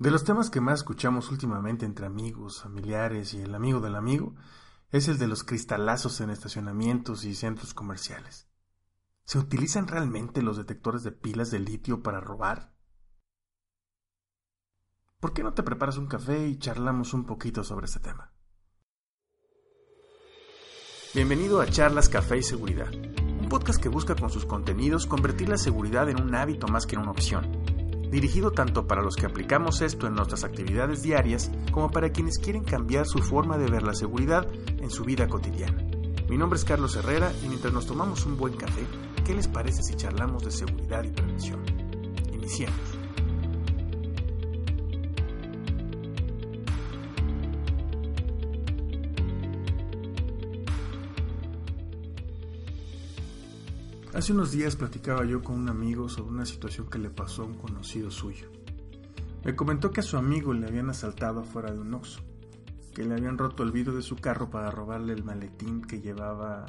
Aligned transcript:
De 0.00 0.10
los 0.10 0.24
temas 0.24 0.48
que 0.48 0.62
más 0.62 0.78
escuchamos 0.78 1.30
últimamente 1.30 1.84
entre 1.84 2.06
amigos, 2.06 2.62
familiares 2.62 3.34
y 3.34 3.42
el 3.42 3.54
amigo 3.54 3.80
del 3.80 3.96
amigo 3.96 4.34
es 4.90 5.08
el 5.08 5.18
de 5.18 5.26
los 5.26 5.44
cristalazos 5.44 6.22
en 6.22 6.30
estacionamientos 6.30 7.26
y 7.26 7.34
centros 7.34 7.74
comerciales. 7.74 8.48
¿Se 9.24 9.38
utilizan 9.38 9.88
realmente 9.88 10.40
los 10.40 10.56
detectores 10.56 11.02
de 11.02 11.12
pilas 11.12 11.50
de 11.50 11.58
litio 11.58 12.02
para 12.02 12.18
robar? 12.18 12.72
¿Por 15.20 15.34
qué 15.34 15.42
no 15.42 15.52
te 15.52 15.62
preparas 15.62 15.98
un 15.98 16.06
café 16.06 16.48
y 16.48 16.58
charlamos 16.58 17.12
un 17.12 17.26
poquito 17.26 17.62
sobre 17.62 17.84
este 17.84 18.00
tema? 18.00 18.32
Bienvenido 21.12 21.60
a 21.60 21.66
Charlas 21.66 22.08
Café 22.08 22.38
y 22.38 22.42
Seguridad, 22.42 22.90
un 22.90 23.50
podcast 23.50 23.78
que 23.78 23.90
busca 23.90 24.16
con 24.16 24.30
sus 24.30 24.46
contenidos 24.46 25.06
convertir 25.06 25.50
la 25.50 25.58
seguridad 25.58 26.08
en 26.08 26.22
un 26.22 26.34
hábito 26.34 26.68
más 26.68 26.86
que 26.86 26.94
en 26.94 27.02
una 27.02 27.10
opción 27.10 27.69
dirigido 28.10 28.50
tanto 28.50 28.86
para 28.86 29.02
los 29.02 29.16
que 29.16 29.26
aplicamos 29.26 29.80
esto 29.82 30.06
en 30.06 30.14
nuestras 30.14 30.44
actividades 30.44 31.02
diarias 31.02 31.50
como 31.70 31.90
para 31.90 32.10
quienes 32.10 32.38
quieren 32.38 32.64
cambiar 32.64 33.06
su 33.06 33.18
forma 33.18 33.56
de 33.56 33.70
ver 33.70 33.82
la 33.82 33.94
seguridad 33.94 34.46
en 34.78 34.90
su 34.90 35.04
vida 35.04 35.28
cotidiana. 35.28 35.82
Mi 36.28 36.36
nombre 36.36 36.58
es 36.58 36.64
Carlos 36.64 36.96
Herrera 36.96 37.32
y 37.44 37.48
mientras 37.48 37.72
nos 37.72 37.86
tomamos 37.86 38.26
un 38.26 38.36
buen 38.36 38.54
café, 38.54 38.82
¿qué 39.24 39.34
les 39.34 39.48
parece 39.48 39.82
si 39.82 39.96
charlamos 39.96 40.44
de 40.44 40.50
seguridad 40.50 41.04
y 41.04 41.10
prevención? 41.10 41.60
Iniciemos. 42.32 42.99
Hace 54.12 54.32
unos 54.32 54.50
días 54.50 54.74
platicaba 54.74 55.24
yo 55.24 55.40
con 55.40 55.54
un 55.54 55.68
amigo 55.68 56.08
sobre 56.08 56.32
una 56.32 56.44
situación 56.44 56.90
que 56.90 56.98
le 56.98 57.10
pasó 57.10 57.42
a 57.42 57.46
un 57.46 57.54
conocido 57.54 58.10
suyo. 58.10 58.48
Me 59.44 59.54
comentó 59.54 59.92
que 59.92 60.00
a 60.00 60.02
su 60.02 60.16
amigo 60.16 60.52
le 60.52 60.66
habían 60.66 60.90
asaltado 60.90 61.40
afuera 61.40 61.70
de 61.70 61.78
un 61.78 61.94
Oxxo, 61.94 62.20
que 62.92 63.04
le 63.04 63.14
habían 63.14 63.38
roto 63.38 63.62
el 63.62 63.70
vidrio 63.70 63.94
de 63.94 64.02
su 64.02 64.16
carro 64.16 64.50
para 64.50 64.72
robarle 64.72 65.12
el 65.12 65.22
maletín 65.22 65.80
que 65.80 66.00
llevaba 66.00 66.66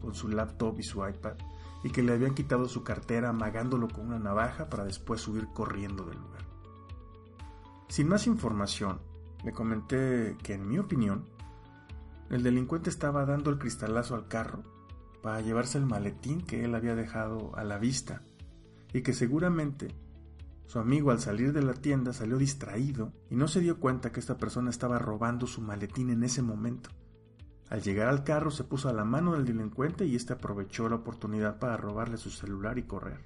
con 0.00 0.16
su 0.16 0.26
laptop 0.26 0.80
y 0.80 0.82
su 0.82 1.06
iPad, 1.06 1.36
y 1.84 1.90
que 1.90 2.02
le 2.02 2.14
habían 2.14 2.34
quitado 2.34 2.66
su 2.66 2.82
cartera 2.82 3.28
amagándolo 3.28 3.86
con 3.86 4.08
una 4.08 4.18
navaja 4.18 4.68
para 4.68 4.84
después 4.84 5.20
subir 5.20 5.46
corriendo 5.54 6.04
del 6.04 6.18
lugar. 6.18 6.44
Sin 7.88 8.08
más 8.08 8.26
información, 8.26 8.98
le 9.44 9.52
comenté 9.52 10.36
que 10.42 10.54
en 10.54 10.66
mi 10.66 10.80
opinión, 10.80 11.28
el 12.28 12.42
delincuente 12.42 12.90
estaba 12.90 13.24
dando 13.24 13.50
el 13.50 13.58
cristalazo 13.60 14.16
al 14.16 14.26
carro 14.26 14.64
para 15.22 15.40
llevarse 15.40 15.78
el 15.78 15.86
maletín 15.86 16.42
que 16.42 16.64
él 16.64 16.74
había 16.74 16.94
dejado 16.94 17.56
a 17.56 17.64
la 17.64 17.78
vista 17.78 18.22
y 18.92 19.02
que 19.02 19.12
seguramente 19.12 19.94
su 20.66 20.78
amigo 20.78 21.10
al 21.10 21.20
salir 21.20 21.52
de 21.52 21.62
la 21.62 21.74
tienda 21.74 22.12
salió 22.12 22.38
distraído 22.38 23.12
y 23.30 23.36
no 23.36 23.46
se 23.46 23.60
dio 23.60 23.78
cuenta 23.78 24.10
que 24.10 24.20
esta 24.20 24.36
persona 24.36 24.70
estaba 24.70 24.98
robando 24.98 25.46
su 25.46 25.60
maletín 25.60 26.10
en 26.10 26.24
ese 26.24 26.42
momento. 26.42 26.90
Al 27.68 27.82
llegar 27.82 28.08
al 28.08 28.24
carro 28.24 28.50
se 28.50 28.64
puso 28.64 28.88
a 28.88 28.92
la 28.92 29.04
mano 29.04 29.32
del 29.32 29.44
delincuente 29.44 30.04
y 30.04 30.16
éste 30.16 30.32
aprovechó 30.32 30.88
la 30.88 30.96
oportunidad 30.96 31.58
para 31.58 31.76
robarle 31.76 32.16
su 32.16 32.30
celular 32.30 32.78
y 32.78 32.82
correr. 32.82 33.20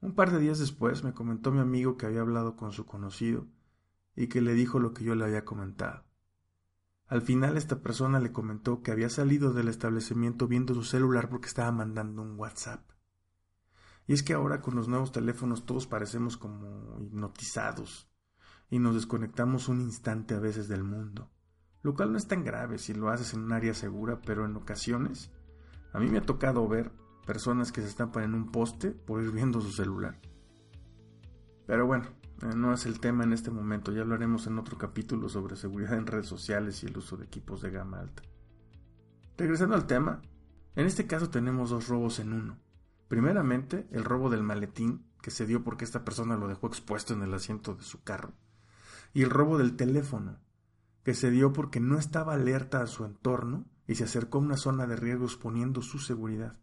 Un 0.00 0.14
par 0.14 0.30
de 0.30 0.38
días 0.38 0.58
después 0.58 1.02
me 1.02 1.14
comentó 1.14 1.50
mi 1.50 1.58
amigo 1.60 1.96
que 1.96 2.06
había 2.06 2.20
hablado 2.20 2.54
con 2.54 2.72
su 2.72 2.84
conocido 2.86 3.46
y 4.14 4.28
que 4.28 4.40
le 4.40 4.54
dijo 4.54 4.78
lo 4.78 4.92
que 4.92 5.04
yo 5.04 5.14
le 5.14 5.24
había 5.24 5.44
comentado. 5.44 6.05
Al 7.08 7.22
final 7.22 7.56
esta 7.56 7.80
persona 7.82 8.18
le 8.18 8.32
comentó 8.32 8.82
que 8.82 8.90
había 8.90 9.08
salido 9.08 9.52
del 9.52 9.68
establecimiento 9.68 10.48
viendo 10.48 10.74
su 10.74 10.82
celular 10.82 11.28
porque 11.28 11.46
estaba 11.46 11.70
mandando 11.70 12.22
un 12.22 12.36
WhatsApp. 12.38 12.82
Y 14.08 14.12
es 14.12 14.22
que 14.22 14.34
ahora 14.34 14.60
con 14.60 14.74
los 14.74 14.88
nuevos 14.88 15.12
teléfonos 15.12 15.66
todos 15.66 15.86
parecemos 15.86 16.36
como 16.36 16.98
hipnotizados 17.00 18.10
y 18.70 18.80
nos 18.80 18.94
desconectamos 18.94 19.68
un 19.68 19.80
instante 19.80 20.34
a 20.34 20.40
veces 20.40 20.68
del 20.68 20.82
mundo, 20.82 21.30
lo 21.82 21.94
cual 21.94 22.10
no 22.10 22.18
es 22.18 22.26
tan 22.26 22.42
grave 22.42 22.78
si 22.78 22.92
lo 22.92 23.08
haces 23.08 23.34
en 23.34 23.40
un 23.40 23.52
área 23.52 23.74
segura, 23.74 24.20
pero 24.20 24.44
en 24.44 24.56
ocasiones 24.56 25.30
a 25.92 26.00
mí 26.00 26.08
me 26.08 26.18
ha 26.18 26.22
tocado 26.22 26.66
ver 26.66 26.92
personas 27.24 27.72
que 27.72 27.82
se 27.82 27.88
estampan 27.88 28.24
en 28.24 28.34
un 28.34 28.50
poste 28.50 28.90
por 28.90 29.22
ir 29.22 29.30
viendo 29.30 29.60
su 29.60 29.70
celular. 29.70 30.20
Pero 31.66 31.86
bueno, 31.86 32.06
no 32.42 32.74
es 32.74 32.86
el 32.86 33.00
tema 33.00 33.24
en 33.24 33.32
este 33.32 33.50
momento, 33.50 33.92
ya 33.92 34.02
hablaremos 34.02 34.46
en 34.46 34.58
otro 34.58 34.76
capítulo 34.76 35.28
sobre 35.28 35.56
seguridad 35.56 35.94
en 35.94 36.06
redes 36.06 36.26
sociales 36.26 36.82
y 36.82 36.86
el 36.86 36.96
uso 36.96 37.16
de 37.16 37.24
equipos 37.24 37.62
de 37.62 37.70
gama 37.70 38.00
alta. 38.00 38.22
Regresando 39.38 39.74
al 39.74 39.86
tema, 39.86 40.22
en 40.74 40.86
este 40.86 41.06
caso 41.06 41.30
tenemos 41.30 41.70
dos 41.70 41.88
robos 41.88 42.18
en 42.18 42.32
uno. 42.32 42.58
Primeramente, 43.08 43.86
el 43.90 44.04
robo 44.04 44.28
del 44.28 44.42
maletín, 44.42 45.06
que 45.22 45.30
se 45.30 45.46
dio 45.46 45.64
porque 45.64 45.84
esta 45.84 46.04
persona 46.04 46.36
lo 46.36 46.48
dejó 46.48 46.66
expuesto 46.66 47.14
en 47.14 47.22
el 47.22 47.32
asiento 47.32 47.74
de 47.74 47.82
su 47.82 48.02
carro. 48.02 48.34
Y 49.14 49.22
el 49.22 49.30
robo 49.30 49.58
del 49.58 49.76
teléfono, 49.76 50.38
que 51.02 51.14
se 51.14 51.30
dio 51.30 51.52
porque 51.52 51.80
no 51.80 51.98
estaba 51.98 52.34
alerta 52.34 52.82
a 52.82 52.86
su 52.86 53.04
entorno 53.04 53.64
y 53.86 53.94
se 53.94 54.04
acercó 54.04 54.38
a 54.38 54.42
una 54.42 54.56
zona 54.56 54.86
de 54.86 54.96
riesgo 54.96 55.24
exponiendo 55.24 55.80
su 55.80 55.98
seguridad. 55.98 56.60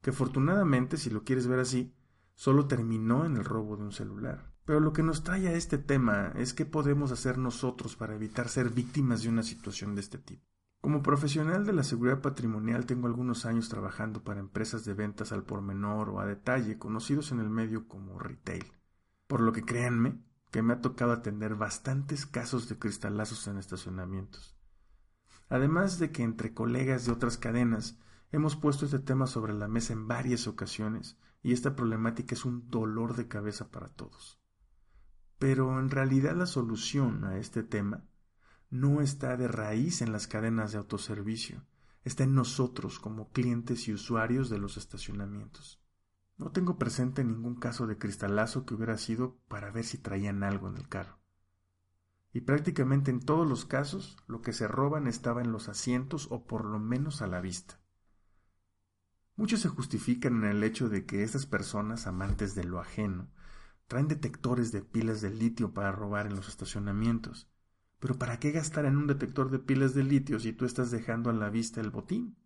Que 0.00 0.10
afortunadamente, 0.10 0.96
si 0.96 1.10
lo 1.10 1.24
quieres 1.24 1.46
ver 1.46 1.60
así, 1.60 1.94
solo 2.34 2.66
terminó 2.66 3.24
en 3.24 3.36
el 3.36 3.44
robo 3.44 3.76
de 3.76 3.84
un 3.84 3.92
celular. 3.92 4.55
Pero 4.66 4.80
lo 4.80 4.92
que 4.92 5.04
nos 5.04 5.22
trae 5.22 5.46
a 5.46 5.52
este 5.52 5.78
tema 5.78 6.32
es 6.34 6.52
qué 6.52 6.66
podemos 6.66 7.12
hacer 7.12 7.38
nosotros 7.38 7.94
para 7.94 8.16
evitar 8.16 8.48
ser 8.48 8.70
víctimas 8.70 9.22
de 9.22 9.28
una 9.28 9.44
situación 9.44 9.94
de 9.94 10.00
este 10.00 10.18
tipo. 10.18 10.44
Como 10.80 11.04
profesional 11.04 11.64
de 11.64 11.72
la 11.72 11.84
seguridad 11.84 12.20
patrimonial 12.20 12.84
tengo 12.84 13.06
algunos 13.06 13.46
años 13.46 13.68
trabajando 13.68 14.24
para 14.24 14.40
empresas 14.40 14.84
de 14.84 14.94
ventas 14.94 15.30
al 15.30 15.44
por 15.44 15.62
menor 15.62 16.10
o 16.10 16.20
a 16.20 16.26
detalle 16.26 16.78
conocidos 16.78 17.30
en 17.30 17.38
el 17.38 17.48
medio 17.48 17.86
como 17.86 18.18
retail. 18.18 18.64
Por 19.28 19.40
lo 19.40 19.52
que 19.52 19.64
créanme 19.64 20.18
que 20.50 20.62
me 20.62 20.72
ha 20.72 20.80
tocado 20.80 21.12
atender 21.12 21.54
bastantes 21.54 22.26
casos 22.26 22.68
de 22.68 22.76
cristalazos 22.76 23.46
en 23.46 23.58
estacionamientos. 23.58 24.56
Además 25.48 26.00
de 26.00 26.10
que 26.10 26.24
entre 26.24 26.54
colegas 26.54 27.06
de 27.06 27.12
otras 27.12 27.36
cadenas 27.38 27.98
hemos 28.32 28.56
puesto 28.56 28.84
este 28.84 28.98
tema 28.98 29.28
sobre 29.28 29.54
la 29.54 29.68
mesa 29.68 29.92
en 29.92 30.08
varias 30.08 30.48
ocasiones 30.48 31.16
y 31.42 31.52
esta 31.52 31.76
problemática 31.76 32.34
es 32.34 32.44
un 32.44 32.68
dolor 32.68 33.14
de 33.14 33.28
cabeza 33.28 33.70
para 33.70 33.88
todos. 33.88 34.40
Pero 35.38 35.78
en 35.78 35.90
realidad 35.90 36.34
la 36.34 36.46
solución 36.46 37.24
a 37.24 37.38
este 37.38 37.62
tema 37.62 38.04
no 38.70 39.00
está 39.00 39.36
de 39.36 39.48
raíz 39.48 40.02
en 40.02 40.12
las 40.12 40.26
cadenas 40.26 40.72
de 40.72 40.78
autoservicio, 40.78 41.66
está 42.04 42.24
en 42.24 42.34
nosotros 42.34 42.98
como 42.98 43.30
clientes 43.30 43.88
y 43.88 43.92
usuarios 43.92 44.50
de 44.50 44.58
los 44.58 44.76
estacionamientos. 44.76 45.82
No 46.38 46.50
tengo 46.50 46.78
presente 46.78 47.24
ningún 47.24 47.56
caso 47.56 47.86
de 47.86 47.98
cristalazo 47.98 48.66
que 48.66 48.74
hubiera 48.74 48.98
sido 48.98 49.38
para 49.48 49.70
ver 49.70 49.84
si 49.84 49.98
traían 49.98 50.42
algo 50.42 50.68
en 50.68 50.76
el 50.76 50.88
carro. 50.88 51.18
Y 52.32 52.42
prácticamente 52.42 53.10
en 53.10 53.20
todos 53.20 53.48
los 53.48 53.64
casos 53.64 54.18
lo 54.26 54.42
que 54.42 54.52
se 54.52 54.68
roban 54.68 55.06
estaba 55.06 55.40
en 55.40 55.52
los 55.52 55.68
asientos 55.68 56.28
o 56.30 56.46
por 56.46 56.64
lo 56.66 56.78
menos 56.78 57.22
a 57.22 57.26
la 57.26 57.40
vista. 57.40 57.80
Muchos 59.36 59.60
se 59.60 59.68
justifican 59.68 60.44
en 60.44 60.50
el 60.50 60.62
hecho 60.62 60.88
de 60.88 61.06
que 61.06 61.22
estas 61.22 61.46
personas 61.46 62.06
amantes 62.06 62.54
de 62.54 62.64
lo 62.64 62.80
ajeno 62.80 63.30
Traen 63.86 64.08
detectores 64.08 64.72
de 64.72 64.82
pilas 64.82 65.20
de 65.20 65.30
litio 65.30 65.72
para 65.72 65.92
robar 65.92 66.26
en 66.26 66.34
los 66.34 66.48
estacionamientos. 66.48 67.48
Pero 68.00 68.18
¿para 68.18 68.38
qué 68.38 68.50
gastar 68.50 68.84
en 68.84 68.96
un 68.96 69.06
detector 69.06 69.50
de 69.50 69.58
pilas 69.58 69.94
de 69.94 70.02
litio 70.02 70.38
si 70.38 70.52
tú 70.52 70.64
estás 70.64 70.90
dejando 70.90 71.30
a 71.30 71.32
la 71.32 71.50
vista 71.50 71.80
el 71.80 71.90
botín? 71.90 72.36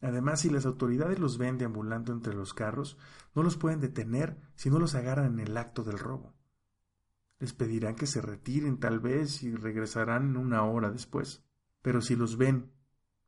Además, 0.00 0.40
si 0.40 0.50
las 0.50 0.66
autoridades 0.66 1.18
los 1.18 1.38
ven 1.38 1.58
deambulando 1.58 2.12
entre 2.12 2.34
los 2.34 2.54
carros, 2.54 2.98
no 3.34 3.42
los 3.42 3.56
pueden 3.56 3.80
detener 3.80 4.38
si 4.54 4.70
no 4.70 4.78
los 4.78 4.94
agarran 4.94 5.34
en 5.34 5.40
el 5.40 5.56
acto 5.56 5.82
del 5.82 5.98
robo. 5.98 6.34
Les 7.38 7.52
pedirán 7.52 7.94
que 7.94 8.06
se 8.06 8.20
retiren 8.20 8.78
tal 8.78 9.00
vez 9.00 9.42
y 9.42 9.54
regresarán 9.54 10.36
una 10.36 10.64
hora 10.64 10.90
después. 10.90 11.44
Pero 11.82 12.00
si 12.00 12.16
los 12.16 12.36
ven 12.36 12.72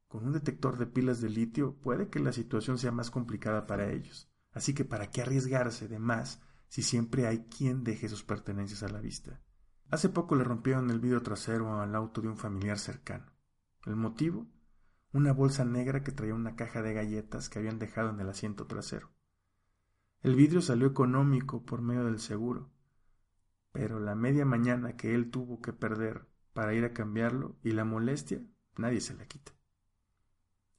con 0.08 0.26
un 0.26 0.32
detector 0.32 0.76
de 0.76 0.86
pilas 0.86 1.20
de 1.20 1.30
litio, 1.30 1.76
puede 1.76 2.08
que 2.08 2.18
la 2.18 2.32
situación 2.32 2.78
sea 2.78 2.90
más 2.90 3.10
complicada 3.10 3.66
para 3.66 3.90
ellos. 3.92 4.28
Así 4.52 4.74
que 4.74 4.84
¿para 4.84 5.10
qué 5.10 5.22
arriesgarse 5.22 5.86
de 5.86 6.00
más 6.00 6.40
si 6.70 6.82
siempre 6.82 7.26
hay 7.26 7.46
quien 7.46 7.82
deje 7.82 8.08
sus 8.08 8.22
pertenencias 8.22 8.84
a 8.84 8.88
la 8.88 9.00
vista. 9.00 9.42
Hace 9.90 10.08
poco 10.08 10.36
le 10.36 10.44
rompieron 10.44 10.88
el 10.90 11.00
vidrio 11.00 11.20
trasero 11.20 11.80
al 11.80 11.96
auto 11.96 12.20
de 12.20 12.28
un 12.28 12.36
familiar 12.36 12.78
cercano. 12.78 13.26
¿El 13.86 13.96
motivo? 13.96 14.46
Una 15.12 15.32
bolsa 15.32 15.64
negra 15.64 16.04
que 16.04 16.12
traía 16.12 16.32
una 16.32 16.54
caja 16.54 16.80
de 16.80 16.94
galletas 16.94 17.48
que 17.48 17.58
habían 17.58 17.80
dejado 17.80 18.10
en 18.10 18.20
el 18.20 18.28
asiento 18.28 18.68
trasero. 18.68 19.10
El 20.22 20.36
vidrio 20.36 20.62
salió 20.62 20.86
económico 20.86 21.66
por 21.66 21.82
medio 21.82 22.04
del 22.04 22.20
seguro, 22.20 22.70
pero 23.72 23.98
la 23.98 24.14
media 24.14 24.44
mañana 24.44 24.96
que 24.96 25.16
él 25.16 25.32
tuvo 25.32 25.60
que 25.60 25.72
perder 25.72 26.28
para 26.52 26.72
ir 26.72 26.84
a 26.84 26.92
cambiarlo 26.92 27.58
y 27.64 27.72
la 27.72 27.84
molestia, 27.84 28.40
nadie 28.76 29.00
se 29.00 29.14
la 29.14 29.26
quita. 29.26 29.50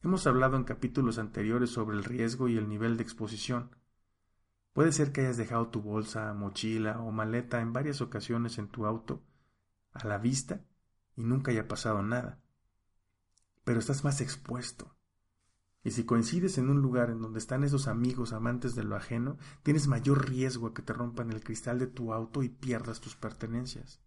Hemos 0.04 0.26
hablado 0.26 0.56
en 0.56 0.64
capítulos 0.64 1.18
anteriores 1.18 1.70
sobre 1.70 1.98
el 1.98 2.06
riesgo 2.06 2.48
y 2.48 2.56
el 2.56 2.70
nivel 2.70 2.96
de 2.96 3.04
exposición, 3.04 3.76
Puede 4.74 4.92
ser 4.92 5.12
que 5.12 5.22
hayas 5.22 5.38
dejado 5.38 5.68
tu 5.68 5.82
bolsa, 5.82 6.34
mochila 6.34 7.00
o 7.02 7.12
maleta 7.12 7.62
en 7.62 7.74
varias 7.74 8.02
ocasiones 8.02 8.58
en 8.58 8.70
tu 8.70 8.86
auto 8.86 9.24
a 9.92 10.08
la 10.08 10.18
vista 10.18 10.62
y 11.16 11.24
nunca 11.24 11.52
haya 11.52 11.68
pasado 11.68 12.02
nada. 12.02 12.42
Pero 13.64 13.80
estás 13.80 14.04
más 14.04 14.22
expuesto. 14.22 14.96
Y 15.84 15.92
si 15.92 16.06
coincides 16.06 16.58
en 16.58 16.70
un 16.70 16.82
lugar 16.82 17.10
en 17.10 17.22
donde 17.22 17.40
están 17.40 17.64
esos 17.64 17.88
amigos 17.88 18.34
amantes 18.34 18.76
de 18.76 18.84
lo 18.84 18.96
ajeno, 18.96 19.38
tienes 19.64 19.88
mayor 19.88 20.30
riesgo 20.30 20.68
a 20.68 20.74
que 20.74 20.84
te 20.84 20.94
rompan 20.94 21.32
el 21.32 21.44
cristal 21.44 21.80
de 21.80 21.88
tu 21.88 22.14
auto 22.14 22.44
y 22.44 22.50
pierdas 22.50 23.02
tus 23.02 23.16
pertenencias. 23.16 24.00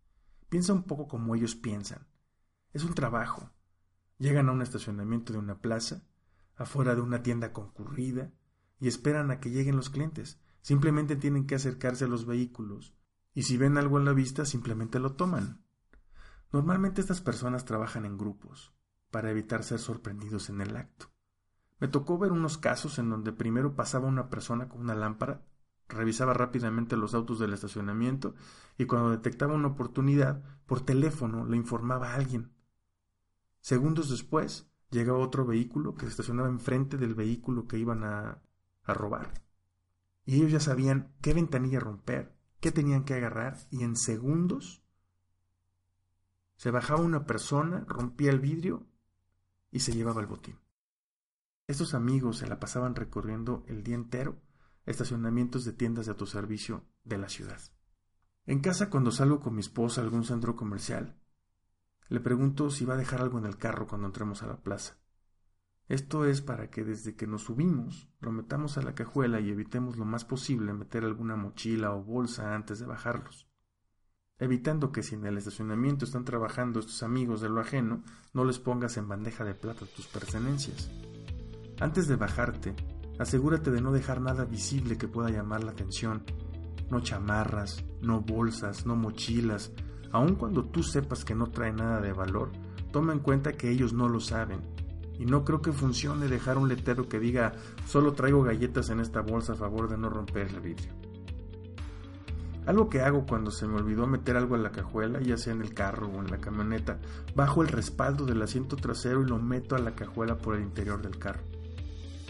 Piensa 0.49 0.73
un 0.73 0.85
poco 0.85 1.09
como 1.09 1.35
ellos 1.35 1.57
piensan. 1.57 2.07
Es 2.73 2.85
un 2.85 2.95
trabajo. 2.95 3.51
Llegan 4.19 4.49
a 4.49 4.53
un 4.53 4.63
estacionamiento 4.63 5.33
de 5.33 5.41
una 5.41 5.59
plaza, 5.59 6.05
afuera 6.55 6.95
de 6.95 7.01
una 7.01 7.23
tienda 7.23 7.53
concurrida, 7.53 8.31
y 8.79 8.87
esperan 8.87 9.33
a 9.33 9.41
que 9.41 9.51
lleguen 9.51 9.77
los 9.77 9.91
clientes. 9.91 10.41
Simplemente 10.65 11.17
tienen 11.17 11.47
que 11.47 11.57
acercarse 11.57 12.07
a 12.07 12.09
los 12.09 12.25
vehículos, 12.25 12.95
y 13.35 13.43
si 13.43 13.59
ven 13.59 13.77
algo 13.77 13.99
a 13.99 14.01
la 14.01 14.15
vista, 14.15 14.47
simplemente 14.47 14.99
lo 14.99 15.13
toman. 15.13 15.63
Normalmente 16.53 17.03
estas 17.03 17.21
personas 17.21 17.67
trabajan 17.67 18.07
en 18.07 18.17
grupos, 18.17 18.73
para 19.11 19.31
evitar 19.31 19.63
ser 19.63 19.79
sorprendidos 19.79 20.49
en 20.49 20.63
el 20.63 20.75
acto. 20.75 21.11
Me 21.81 21.89
tocó 21.89 22.17
ver 22.17 22.33
unos 22.33 22.57
casos 22.57 22.99
en 22.99 23.11
donde 23.11 23.31
primero 23.31 23.77
pasaba 23.77 24.09
una 24.09 24.31
persona 24.31 24.67
con 24.67 24.81
una 24.81 24.95
lámpara, 24.95 25.45
revisaba 25.87 26.33
rápidamente 26.33 26.97
los 26.97 27.13
autos 27.13 27.39
del 27.39 27.53
estacionamiento 27.53 28.35
y 28.79 28.87
cuando 28.87 29.11
detectaba 29.11 29.53
una 29.53 29.69
oportunidad, 29.69 30.43
por 30.65 30.81
teléfono 30.81 31.45
le 31.45 31.59
informaba 31.59 32.13
a 32.13 32.15
alguien. 32.15 32.55
Segundos 33.61 34.09
después, 34.09 34.73
llegaba 34.91 35.19
otro 35.19 35.45
vehículo 35.45 35.95
que 35.95 36.07
se 36.07 36.13
estacionaba 36.13 36.49
enfrente 36.49 36.97
del 36.97 37.15
vehículo 37.15 37.67
que 37.67 37.77
iban 37.77 38.03
a, 38.03 38.41
a 38.83 38.95
robar. 38.95 39.45
Y 40.25 40.37
ellos 40.37 40.53
ya 40.53 40.61
sabían 40.61 41.15
qué 41.21 41.35
ventanilla 41.35 41.81
romper, 41.81 42.35
qué 42.61 42.73
tenían 42.73 43.05
que 43.05 43.15
agarrar 43.15 43.59
y 43.71 43.83
en 43.83 43.97
segundos 43.97 44.83
se 46.57 46.71
bajaba 46.71 47.03
una 47.03 47.27
persona, 47.27 47.85
rompía 47.87 48.31
el 48.31 48.41
vidrio 48.41 48.87
y 49.71 49.81
se 49.81 49.93
llevaba 49.93 50.21
el 50.21 50.27
botín. 50.27 50.59
Estos 51.67 51.95
amigos 51.95 52.39
se 52.39 52.47
la 52.47 52.61
pasaban 52.61 52.95
recorriendo 52.95 53.65
el 53.67 53.83
día 53.83 53.97
entero 53.97 54.41
estacionamientos 54.87 55.65
de 55.65 55.73
tiendas 55.73 56.07
de 56.07 56.13
autoservicio 56.13 56.85
de 57.05 57.19
la 57.19 57.29
ciudad. 57.29 57.61
En 58.47 58.61
casa, 58.61 58.91
cuando 58.91 59.11
salgo 59.11 59.41
con 59.41 59.55
mi 59.55 59.61
esposa 59.61 60.01
a 60.01 60.05
algún 60.05 60.25
centro 60.25 60.57
comercial, 60.57 61.19
le 62.09 62.21
pregunto 62.21 62.71
si 62.71 62.85
va 62.85 62.95
a 62.95 62.99
dejar 62.99 63.23
algo 63.23 63.39
en 63.39 63.47
el 63.47 63.57
carro 63.57 63.87
cuando 63.87 64.07
entremos 64.07 64.43
a 64.43 64.47
la 64.47 64.63
plaza. 64.63 64.99
Esto 65.89 66.25
es 66.25 66.41
para 66.41 66.71
que 66.71 66.83
desde 66.83 67.15
que 67.15 67.27
nos 67.27 67.43
subimos 67.43 68.09
lo 68.21 68.33
metamos 68.33 68.79
a 68.79 68.83
la 68.83 68.95
cajuela 68.95 69.41
y 69.41 69.51
evitemos 69.51 69.99
lo 69.99 70.07
más 70.07 70.25
posible 70.25 70.73
meter 70.73 71.05
alguna 71.05 71.37
mochila 71.37 71.93
o 71.93 72.03
bolsa 72.03 72.55
antes 72.55 72.79
de 72.79 72.87
bajarlos, 72.87 73.47
evitando 74.39 74.93
que 74.93 75.03
si 75.03 75.15
en 75.15 75.27
el 75.27 75.37
estacionamiento 75.37 76.07
están 76.07 76.25
trabajando 76.25 76.81
estos 76.81 77.03
amigos 77.03 77.43
de 77.43 77.51
lo 77.51 77.61
ajeno, 77.61 78.03
no 78.33 78.45
les 78.47 78.59
pongas 78.59 78.97
en 78.97 79.09
bandeja 79.09 79.45
de 79.45 79.55
plata 79.55 79.85
tus 79.85 80.07
pertenencias. 80.07 80.91
Antes 81.81 82.09
de 82.09 82.17
bajarte, 82.17 82.75
asegúrate 83.19 83.71
de 83.71 83.83
no 83.83 83.93
dejar 83.93 84.23
nada 84.23 84.47
visible 84.47 84.97
que 84.97 85.09
pueda 85.09 85.29
llamar 85.29 85.65
la 85.65 85.73
atención. 85.73 86.25
No 86.91 87.01
chamarras, 87.01 87.85
no 88.01 88.23
bolsas, 88.23 88.87
no 88.87 88.97
mochilas. 88.97 89.73
Aun 90.13 90.37
cuando 90.37 90.65
tú 90.65 90.83
sepas 90.83 91.25
que 91.27 91.35
no 91.35 91.51
trae 91.51 91.73
nada 91.73 92.01
de 92.01 92.13
valor, 92.13 92.53
toma 92.91 93.13
en 93.13 93.19
cuenta 93.19 93.53
que 93.53 93.71
ellos 93.71 93.93
no 93.93 94.09
lo 94.09 94.21
saben. 94.21 94.74
Y 95.19 95.27
no 95.27 95.45
creo 95.45 95.63
que 95.63 95.73
funcione 95.73 96.29
dejar 96.29 96.59
un 96.59 96.69
letrero 96.69 97.09
que 97.09 97.21
diga 97.21 97.53
solo 97.87 98.13
traigo 98.13 98.43
galletas 98.43 98.91
en 98.91 99.01
esta 99.01 99.21
bolsa 99.21 99.53
a 99.53 99.57
favor 99.57 99.89
de 99.89 99.99
no 99.99 100.11
romper 100.11 100.49
el 100.49 100.61
vidrio. 100.61 100.93
Algo 102.67 102.89
que 102.89 103.03
hago 103.03 103.27
cuando 103.27 103.51
se 103.51 103.67
me 103.67 103.77
olvidó 103.77 104.07
meter 104.07 104.37
algo 104.37 104.57
en 104.57 104.63
la 104.63 104.73
cajuela, 104.73 105.21
ya 105.21 105.37
sea 105.37 105.53
en 105.53 105.61
el 105.61 105.75
carro 105.75 106.09
o 106.09 106.21
en 106.21 106.31
la 106.31 106.39
camioneta, 106.39 106.99
bajo 107.35 107.63
el 107.63 107.69
respaldo 107.69 108.25
del 108.25 108.41
asiento 108.41 108.77
trasero 108.77 109.23
y 109.23 109.29
lo 109.29 109.39
meto 109.39 109.77
a 109.77 109.81
la 109.81 109.95
cajuela 109.95 110.39
por 110.39 110.57
el 110.57 110.63
interior 110.63 111.03
del 111.03 111.19
carro. 111.19 111.43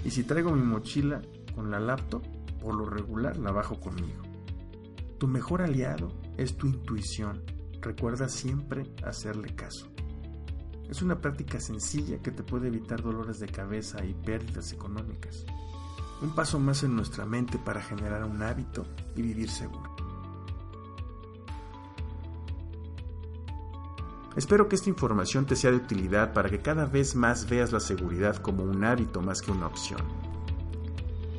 Y 0.04 0.10
si 0.10 0.24
traigo 0.24 0.50
mi 0.50 0.62
mochila 0.62 1.22
con 1.54 1.70
la 1.70 1.78
laptop, 1.78 2.22
por 2.60 2.74
lo 2.74 2.84
regular 2.84 3.36
la 3.36 3.52
bajo 3.52 3.78
conmigo. 3.78 4.22
Tu 5.18 5.28
mejor 5.28 5.62
aliado 5.62 6.08
es 6.36 6.56
tu 6.56 6.66
intuición. 6.66 7.42
Recuerda 7.80 8.28
siempre 8.28 8.92
hacerle 9.04 9.54
caso. 9.54 9.86
Es 10.88 11.02
una 11.02 11.20
práctica 11.20 11.60
sencilla 11.60 12.22
que 12.22 12.30
te 12.30 12.42
puede 12.42 12.68
evitar 12.68 13.02
dolores 13.02 13.40
de 13.40 13.48
cabeza 13.48 14.04
y 14.04 14.14
pérdidas 14.14 14.72
económicas. 14.72 15.44
Un 16.22 16.34
paso 16.34 16.60
más 16.60 16.82
en 16.82 16.94
nuestra 16.94 17.24
mente 17.24 17.58
para 17.58 17.82
generar 17.82 18.24
un 18.24 18.42
hábito 18.42 18.86
y 19.16 19.22
vivir 19.22 19.50
seguro. 19.50 19.94
Espero 24.36 24.68
que 24.68 24.74
esta 24.74 24.90
información 24.90 25.46
te 25.46 25.54
sea 25.54 25.70
de 25.70 25.76
utilidad 25.76 26.32
para 26.32 26.50
que 26.50 26.60
cada 26.60 26.86
vez 26.86 27.14
más 27.14 27.48
veas 27.48 27.72
la 27.72 27.78
seguridad 27.78 28.36
como 28.36 28.64
un 28.64 28.84
hábito 28.84 29.22
más 29.22 29.40
que 29.40 29.52
una 29.52 29.66
opción. 29.66 30.00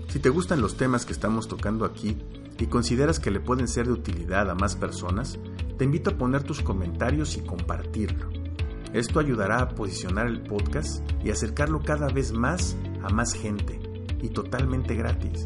Si 0.07 0.19
te 0.19 0.29
gustan 0.29 0.61
los 0.61 0.77
temas 0.77 1.05
que 1.05 1.11
estamos 1.11 1.49
tocando 1.49 1.83
aquí 1.83 2.17
y 2.57 2.67
consideras 2.67 3.19
que 3.19 3.31
le 3.31 3.41
pueden 3.41 3.67
ser 3.67 3.87
de 3.87 3.91
utilidad 3.91 4.49
a 4.49 4.55
más 4.55 4.77
personas, 4.77 5.37
te 5.77 5.83
invito 5.83 6.11
a 6.11 6.17
poner 6.17 6.43
tus 6.43 6.61
comentarios 6.61 7.35
y 7.35 7.41
compartirlo. 7.41 8.44
Esto 8.93 9.19
ayudará 9.19 9.59
a 9.59 9.69
posicionar 9.69 10.27
el 10.27 10.41
podcast 10.41 11.03
y 11.23 11.31
acercarlo 11.31 11.81
cada 11.81 12.07
vez 12.07 12.31
más 12.31 12.75
a 13.03 13.09
más 13.09 13.33
gente 13.33 13.79
y 14.21 14.29
totalmente 14.29 14.95
gratis. 14.95 15.45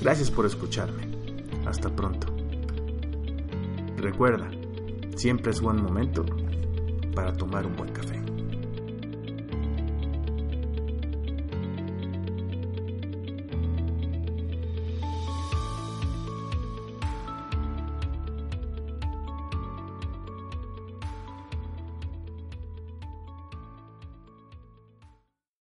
Gracias 0.00 0.30
por 0.30 0.46
escucharme. 0.46 1.08
Hasta 1.66 1.94
pronto. 1.94 2.28
Recuerda, 3.96 4.48
Siempre 5.18 5.50
es 5.50 5.60
buen 5.60 5.82
momento 5.82 6.24
para 7.12 7.32
tomar 7.32 7.66
un 7.66 7.74
buen 7.74 7.90
café. 7.90 8.27